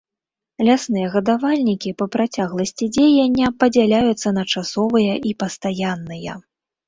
Лясныя 0.67 1.09
гадавальнікі 1.15 1.91
па 1.99 2.05
працягласці 2.15 2.85
дзеяння 2.97 3.47
падзяляюцца 3.63 4.29
на 4.37 4.43
часовыя 4.57 5.13
і 5.33 5.35
пастаянныя. 5.45 6.31